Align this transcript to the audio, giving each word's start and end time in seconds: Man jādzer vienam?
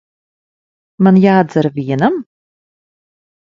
Man 1.09 1.21
jādzer 1.27 1.71
vienam? 1.77 2.21